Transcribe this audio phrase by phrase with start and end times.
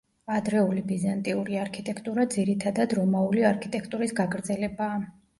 [0.35, 4.97] ადრეული ბიზანტიური არქიტექტურა ძირითადად რომაული არქიტექტურის გაგრძელებაა.